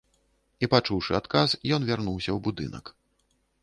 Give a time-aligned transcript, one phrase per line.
[0.65, 1.49] І пачуўшы адказ,
[1.79, 2.85] ён вярнуўся ў будынак.